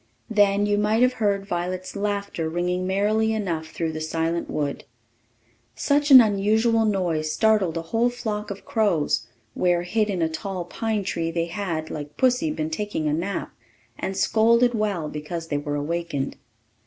Then 0.31 0.65
you 0.65 0.79
might 0.79 1.03
have 1.03 1.13
heard 1.21 1.45
Violet's 1.45 1.95
laughter 1.95 2.49
ringing 2.49 2.87
merrily 2.87 3.33
enough 3.33 3.67
through 3.67 3.91
the 3.91 4.01
silent 4.01 4.49
wood. 4.49 4.83
Such 5.75 6.09
an 6.09 6.19
unusual 6.19 6.85
noise 6.85 7.31
startled 7.31 7.77
a 7.77 7.83
whole 7.83 8.09
flock 8.09 8.49
of 8.49 8.65
crows, 8.65 9.27
where, 9.53 9.83
hid 9.83 10.09
in 10.09 10.23
a 10.23 10.27
tall 10.27 10.65
pine 10.65 11.03
tree, 11.03 11.29
they 11.29 11.45
had, 11.45 11.91
like 11.91 12.17
pussy, 12.17 12.49
been 12.49 12.71
taking 12.71 13.07
a 13.07 13.13
nap, 13.13 13.51
and 13.95 14.17
scolded 14.17 14.73
well 14.73 15.07
because 15.07 15.49
they 15.49 15.57
were 15.59 15.75
awakened. 15.75 16.35